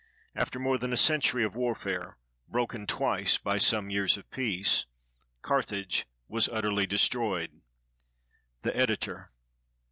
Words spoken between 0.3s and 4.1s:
After more than a century of warfare, broken twice by some